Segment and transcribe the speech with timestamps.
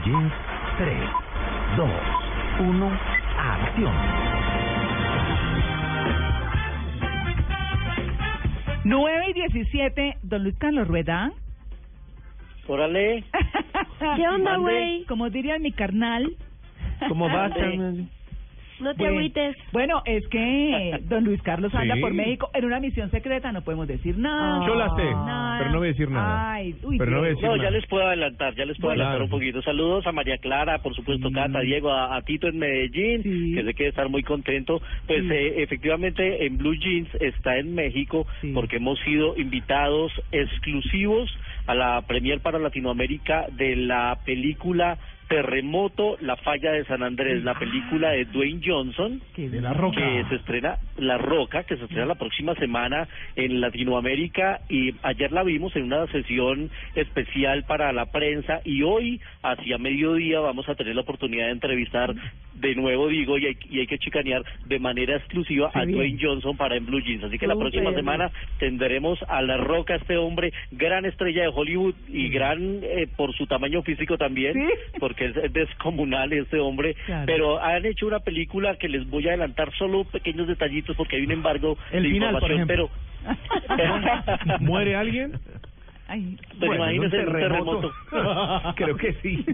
[0.00, 0.32] Jeans
[0.78, 1.10] 3,
[1.76, 1.90] 2,
[2.60, 3.00] 1,
[3.38, 3.92] acción.
[8.84, 11.32] Nueve y diecisiete, don Luis Carlos Rueda.
[12.66, 13.24] Órale.
[14.16, 15.04] ¿Qué onda, güey?
[15.04, 16.36] Como diría mi carnal.
[17.08, 17.52] ¿Cómo vas,
[18.82, 19.56] No te Bueno, agüites.
[19.72, 22.00] Bueno, es que don Luis Carlos anda Sí.
[22.00, 24.66] por México en una misión secreta, no podemos decir nada.
[24.66, 25.58] Yo la sé, Nada.
[25.58, 26.52] pero no voy a decir nada.
[26.52, 27.62] Ay, uy, Pero no voy a decir No, nada.
[27.64, 29.02] ya les puedo adelantar, ya les puedo Bueno.
[29.04, 29.62] adelantar un poquito.
[29.62, 33.54] Saludos a María Clara, por supuesto, Cata, Diego, a, a Tito en Medellín, Sí.
[33.54, 34.80] que sé que debe estar muy contento.
[35.06, 35.28] Pues Sí.
[35.32, 38.52] eh, efectivamente en Blue Jeans está en México Sí.
[38.52, 41.30] porque hemos sido invitados exclusivos
[41.66, 44.98] a la premier para Latinoamérica de la película
[45.32, 49.18] Terremoto, la falla de San Andrés, la película de Dwayne Johnson.
[49.34, 49.72] De la.
[49.72, 49.96] Roca.
[49.96, 55.32] que se estrena La Roca, que se estrena la próxima semana en Latinoamérica y ayer
[55.32, 60.74] la vimos en una sesión especial para la prensa y hoy hacia mediodía vamos a
[60.74, 62.14] tener la oportunidad de entrevistar
[62.62, 65.98] de nuevo digo y hay, y hay que chicanear de manera exclusiva a bien.
[65.98, 69.96] Dwayne Johnson para en Blue Jeans, así que la próxima semana tendremos a La Roca,
[69.96, 74.68] este hombre gran estrella de Hollywood y gran eh, por su tamaño físico también, Sí.
[75.00, 77.26] porque es descomunal este hombre, Claro.
[77.26, 81.22] pero han hecho una película que les voy a adelantar solo pequeños detallitos porque hay
[81.24, 82.90] un embargo El de final, información, pero
[84.60, 85.32] ¿Muere alguien?
[86.08, 87.92] Ay, Pues Bueno, un imagínese un terremoto.
[88.76, 89.44] Creo que sí.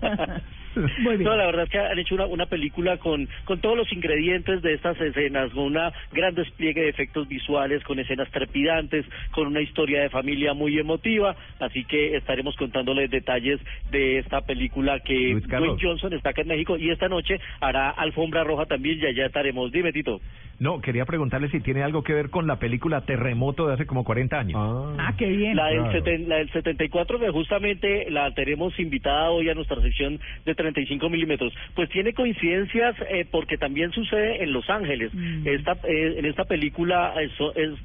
[0.74, 1.24] Muy bien.
[1.24, 4.62] No, la verdad es que han hecho una, una película con, con todos los ingredientes
[4.62, 9.60] de estas escenas, con una gran despliegue de efectos visuales, con escenas trepidantes, con una
[9.60, 13.60] historia de familia muy emotiva, así que estaremos contándoles detalles
[13.90, 15.34] de esta película que.
[15.46, 19.26] Dwayne Johnson está acá en México y esta noche hará Alfombra Roja también y allá
[19.26, 19.70] estaremos.
[19.72, 20.20] Dime, Tito.
[20.58, 24.04] No, quería preguntarle si tiene algo que ver con la película Terremoto de hace como
[24.04, 24.60] 40 años.
[24.98, 25.56] Ah, qué bien.
[25.56, 25.92] La del, Claro.
[26.04, 31.08] seten- la del 74, que justamente la tenemos invitada hoy a nuestra sección de 35
[31.08, 31.52] milímetros.
[31.74, 35.12] Pues tiene coincidencias eh, porque también sucede en Los Ángeles.
[35.12, 35.46] Mm.
[35.46, 37.32] Esta, eh, en esta película es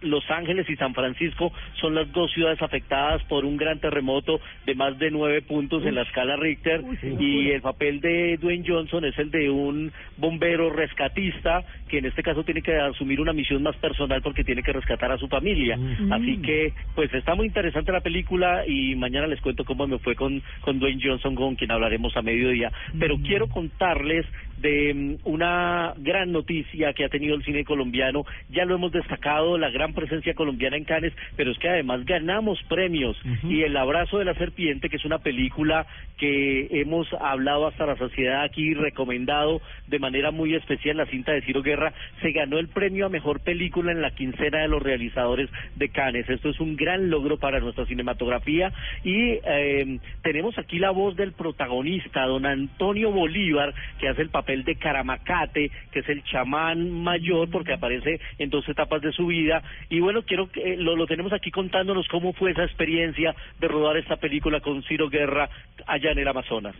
[0.02, 4.75] Los Ángeles y San Francisco son las dos ciudades afectadas por un gran terremoto de
[4.75, 8.66] más de nueve puntos en la escala Richter Uy, sí, y el papel de Dwayne
[8.68, 13.34] Johnson es el de un bombero rescatista que en este caso tiene que asumir una
[13.34, 15.78] misión más personal porque tiene que rescatar a su familia.
[15.78, 16.12] Mm.
[16.12, 20.16] Así que, pues está muy interesante la película y mañana les cuento cómo me fue
[20.16, 22.65] con, con Dwayne Johnson, con quien hablaremos a mediodía.
[23.00, 23.24] Pero Mm.
[23.24, 24.26] quiero contarles
[24.57, 28.25] de mm, una gran noticia que ha tenido el cine colombiano.
[28.49, 32.61] Ya lo hemos destacado, la gran presencia colombiana en Cannes, pero es que además ganamos
[32.63, 33.17] premios.
[33.43, 35.85] Y El abrazo de la serpiente, que es una película
[36.17, 41.41] que hemos hablado hasta la sociedad aquí, recomendado de manera muy especial, la cinta de
[41.41, 45.49] Ciro Guerra, se ganó el premio a mejor película en la quincena de los realizadores
[45.75, 46.29] de Cannes.
[46.29, 48.72] Esto es un gran logro para nuestra cinematografía
[49.03, 54.44] y eh, tenemos aquí la voz del protagonista, don Antonio Bolívar, que hace el papel
[54.45, 59.63] de Caramacate, que es el chamán mayor, porque aparece en dos etapas de su vida.
[59.89, 63.67] Y bueno, quiero que eh, lo, lo tenemos aquí contándonos cómo fue esa experiencia de
[63.67, 65.50] rodar esta película con Ciro Guerra
[65.88, 66.75] allá en el Amazonas.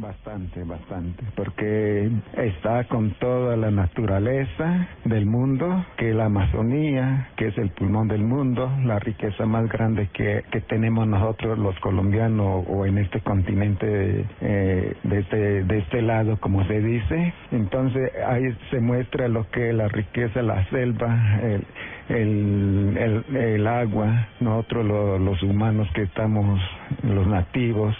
[0.00, 7.58] Bastante, bastante, porque está con toda la naturaleza del mundo, que la Amazonía, que es
[7.58, 12.86] el pulmón del mundo, la riqueza más grande que, que tenemos nosotros los colombianos o
[12.86, 17.34] en este continente eh, de, este, de este lado, como se dice.
[17.50, 21.64] Entonces ahí se muestra lo que es la riqueza, la selva, el,
[22.08, 26.60] el, el, agua, nosotros lo- los humanos que estamos,
[27.02, 27.96] los nativos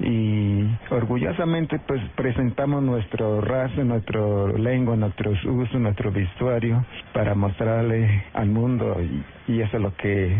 [0.00, 8.48] y orgullosamente pues presentamos nuestro raza, nuestro lengua, nuestros usos, nuestro vestuario para mostrarle al
[8.48, 10.36] mundo y, y eso es lo que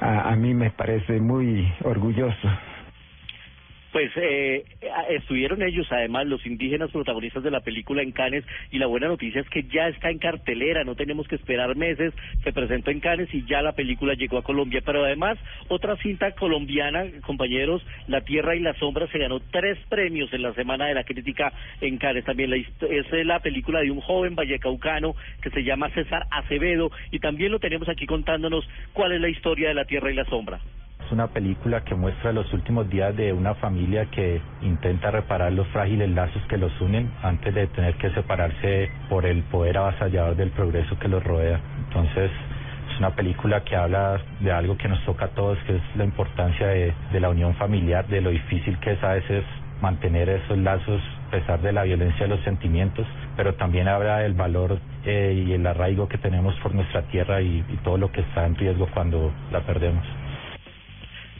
[0.00, 2.48] a, a mí me parece muy orgulloso.
[3.92, 4.64] Pues eh,
[5.08, 9.40] estuvieron ellos, además, los indígenas protagonistas de la película en Cannes, y la buena noticia
[9.40, 12.14] es que ya está en cartelera, no tenemos que esperar meses,
[12.44, 14.80] se presentó en Cannes y ya la película llegó a Colombia.
[14.84, 20.32] Pero además, otra cinta colombiana, compañeros, La Tierra y la Sombra, se ganó tres premios
[20.32, 22.24] en la Semana de la Crítica en Cannes.
[22.24, 26.92] También la, es eh, la película de un joven vallecaucano que se llama César Acevedo,
[27.10, 30.24] y también lo tenemos aquí contándonos cuál es la historia de La Tierra y la
[30.26, 30.60] Sombra.
[31.10, 36.08] Una película que muestra los últimos días de una familia que intenta reparar los frágiles
[36.08, 40.96] lazos que los unen antes de tener que separarse por el poder avasallador del progreso
[41.00, 41.58] que los rodea.
[41.88, 42.30] Entonces,
[42.92, 46.04] es una película que habla de algo que nos toca a todos, que es la
[46.04, 49.42] importancia de, de la unión familiar, de lo difícil que es a veces
[49.82, 53.04] mantener esos lazos a pesar de la violencia de los sentimientos,
[53.36, 57.62] pero también habla del valor eh, y el arraigo que tenemos por nuestra tierra y
[57.82, 60.04] todo lo que está en riesgo cuando la perdemos.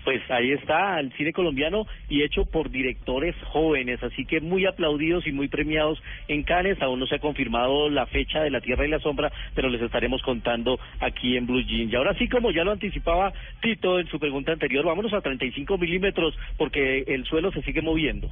[0.05, 5.27] Pues ahí está el cine colombiano y hecho por directores jóvenes, así que muy aplaudidos
[5.27, 6.81] y muy premiados en Cannes.
[6.81, 9.83] Aún no se ha confirmado la fecha de La Tierra y la Sombra, pero les
[9.83, 11.93] estaremos contando aquí en Blue Jeans.
[11.93, 15.79] Y ahora sí, como ya lo anticipaba Tito en su pregunta anterior, vámonos a 35
[15.79, 18.31] milímetros porque el suelo se sigue moviendo.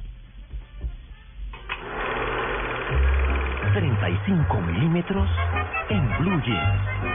[3.73, 5.29] 35 milímetros
[5.89, 7.08] en Blue Jeans.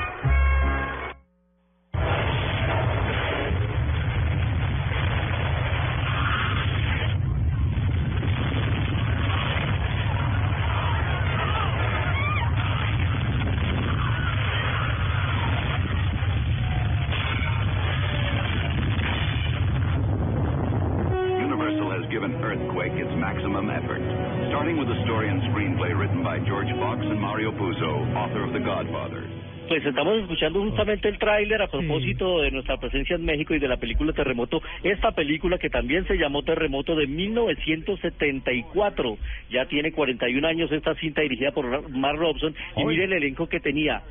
[22.14, 24.02] Universal has given Earthquake its maximum effort,
[24.48, 28.52] starting with a story and screenplay written by George Fox and Mario Puzo, author of
[28.52, 29.24] The Godfather.
[29.66, 33.66] Pues estamos escuchando justamente el tráiler a propósito de nuestra presencia en México y de
[33.66, 34.60] la película Terremoto.
[34.82, 39.16] Esta película que también se llamó Terremoto de 1974.
[39.50, 42.54] Ya tiene 41 años esta cinta dirigida por Mark Robson.
[42.76, 44.02] Y mire el elenco que tenía.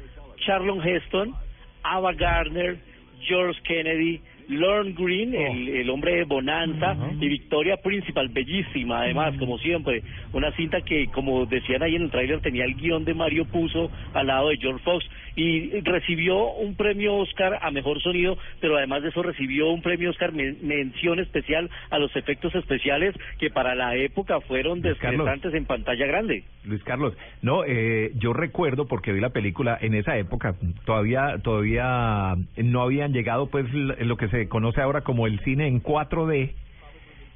[0.44, 1.36] Charlon Heston,
[1.84, 2.80] Ava Gardner,
[3.22, 9.58] George Kennedy, Lorne Green, el, el hombre de Bonanza, y Victoria Principal, bellísima además, como
[9.58, 10.04] siempre.
[10.34, 13.90] Una cinta que, como decían ahí en el tráiler, tenía el guion de Mario Puzo
[14.14, 15.06] al lado de George Fox
[15.36, 20.12] y recibió un premio Oscar a Mejor Sonido, pero además de eso recibió un premio
[20.12, 25.66] Oscar men- mención especial a los efectos especiales que para la época fueron descretantes en
[25.66, 26.44] pantalla grande.
[26.66, 30.56] Luis Carlos, no, eh, yo recuerdo porque vi la película en esa época,
[30.86, 35.82] todavía todavía no habían llegado pues lo que se conoce ahora como el cine en
[35.82, 36.54] 4D.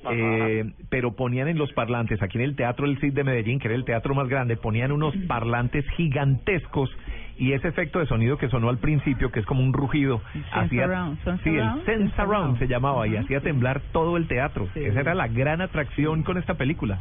[0.10, 3.68] Eh, pero ponían en los parlantes, aquí en el Teatro El Cid de Medellín, que
[3.68, 6.90] era el teatro más grande, ponían unos parlantes gigantescos
[7.38, 10.22] y ese efecto de sonido que sonó al principio, que es como un rugido,
[10.52, 14.68] hacía, sí, el Sense Around se llamaba y hacía temblar todo el teatro.
[14.74, 14.84] Sí.
[14.84, 17.00] Esa era la gran atracción con esta película.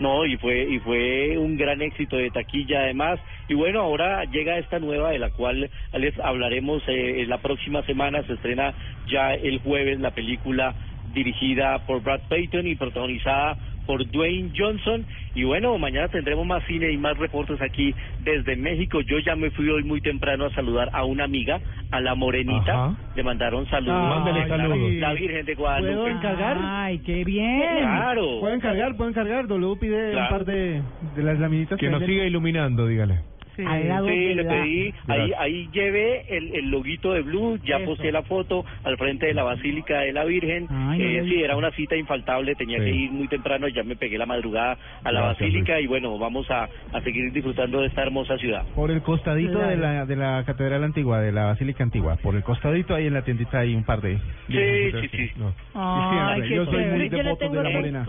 [0.00, 3.20] No, y fue y fue un gran éxito de taquilla además.
[3.48, 7.82] Y bueno, ahora llega esta nueva de la cual les hablaremos eh, en la próxima
[7.82, 8.22] semana.
[8.24, 8.74] Se estrena
[9.08, 10.74] ya el jueves la película
[11.12, 13.56] dirigida por Brad Payton y protagonizada
[13.86, 15.04] por Dwayne Johnson.
[15.34, 19.00] Y bueno, mañana tendremos más cine y más reportes aquí desde México.
[19.00, 21.60] Yo ya me fui hoy muy temprano a saludar a una amiga,
[21.90, 22.72] a la Morenita.
[22.86, 22.96] Ajá.
[23.16, 23.96] Le mandaron saludos.
[23.96, 24.92] Ah, Mándele La- saludos.
[24.94, 26.10] La Virgen de ¿Puedo Guadalupe.
[26.10, 26.56] encargar?
[26.60, 27.78] Ay, qué bien.
[27.80, 28.40] Claro.
[28.40, 29.46] Pueden cargar, pueden cargar.
[29.46, 30.22] W pide Claro.
[30.34, 30.82] un par de,
[31.16, 32.16] de las laminitas Que nos venden.
[32.16, 33.20] siga iluminando, dígale.
[33.56, 33.62] Sí.
[33.66, 37.58] Al lado Sí, de le la- pedí, ahí, ahí llevé el, el loguito de Blue,
[37.64, 37.86] ya Eso.
[37.86, 40.66] posé la foto al frente de la Basílica de la Virgen.
[40.70, 42.84] Ay, eh, sí, era una cita infaltable, tenía Sí.
[42.84, 46.18] que ir muy temprano, ya me pegué la madrugada a la Gracias, Basílica y bueno,
[46.18, 48.64] vamos a, a seguir disfrutando de esta hermosa ciudad.
[48.74, 49.68] Por el costadito Claro.
[49.68, 52.16] de la de la catedral antigua, de la basílica antigua.
[52.16, 54.18] Por el costadito ahí en la tiendita hay un par de...
[54.48, 55.30] Sí, sí, sí.
[55.36, 55.54] No.
[55.74, 58.06] Ay, Sí, qué yo soy muy devoto de tengo la morena.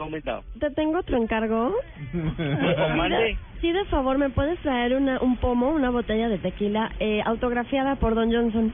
[0.60, 1.76] Te tengo otro encargo.
[3.66, 7.96] Sí, de favor, ¿me puedes traer una, un pomo, una botella de tequila eh, autografiada
[7.96, 8.72] por Don Johnson?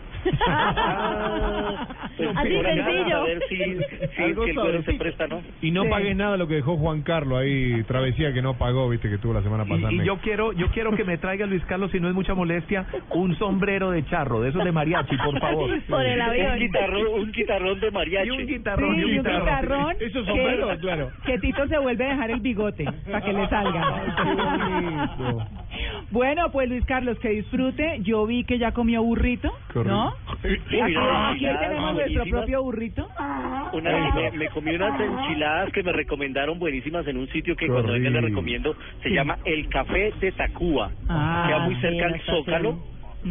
[0.47, 3.17] Ah, pues, Así sencillo.
[3.17, 5.41] A ver si, si, Algo si el cuero se presta, ¿no?
[5.61, 5.89] Y no Sí.
[5.89, 9.33] pagues nada lo que dejó Juan Carlos ahí, travesía que no pagó, viste, que tuvo
[9.33, 9.93] la semana pasada.
[9.93, 12.33] Y, y yo quiero, yo quiero que me traiga Luis Carlos, si no es mucha
[12.35, 15.69] molestia, un sombrero de charro, de esos de mariachi, por favor.
[15.89, 16.59] Por el Un avión.
[16.59, 18.27] guitarrón, un guitarrón de mariachi.
[18.27, 18.99] Y un Sí, guitarrón.
[18.99, 19.91] y un guitarrón.
[20.01, 21.11] Eso es que- sombrero, claro.
[21.25, 24.80] Que Tito se vuelve a dejar el bigote para que le salga.
[26.11, 27.99] Bueno, pues Luis Carlos, que disfrute.
[28.01, 30.11] Yo vi que ya comió burrito, ¿no?
[30.41, 32.29] Sí, Aquí, mira, aquí enchiladas tenemos nuestro buenísimas.
[32.29, 33.07] propio burrito.
[33.73, 37.71] Una, me, me comí unas enchiladas que me recomendaron buenísimas en un sitio que Qué
[37.71, 38.75] cuando venga le recomiendo.
[39.01, 39.15] Se Sí.
[39.15, 40.91] llama El Café de Tacuba.
[41.07, 42.79] Ah, Queda muy cerca al Zócalo,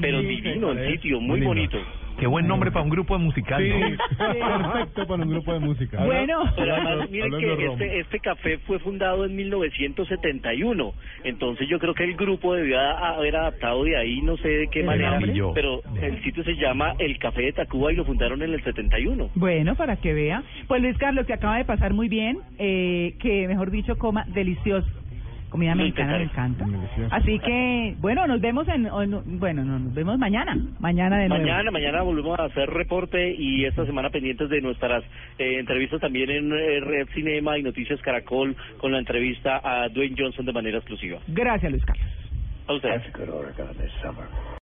[0.01, 1.79] pero divino el sitio, muy Muy bonito.
[2.21, 4.33] Qué buen nombre para un grupo de musical, Sí, ¿no?
[4.73, 6.05] Perfecto para un grupo de música.
[6.05, 10.93] Bueno, Pero además, miren que este, este café fue fundado en 1971,
[11.25, 14.69] entonces yo creo que el grupo debió a- haber adaptado de ahí, no sé de
[14.69, 15.33] qué manera, nombre.
[15.55, 19.31] pero el sitio se llama El Café de Tacuba y lo fundaron en el 71.
[19.35, 20.43] bueno, para que vea.
[20.69, 24.89] Pues Luis Carlos, que acaba de pasar muy bien, eh, que mejor dicho, coma delicioso.
[25.51, 26.65] Comida mexicana me encanta.
[26.65, 27.15] Delicioso.
[27.15, 28.89] Así que, bueno, nos vemos en,
[29.39, 31.43] bueno, no, nos vemos mañana, mañana de nuevo.
[31.43, 35.03] Mañana, mañana volvemos a hacer reporte y esta semana pendientes de nuestras
[35.39, 40.15] eh, entrevistas también en eh, Red Cinema y Noticias Caracol con la entrevista a Dwayne
[40.17, 41.19] Johnson de manera exclusiva.
[41.27, 42.07] Gracias, Luis Carlos.
[42.69, 43.03] A ustedes.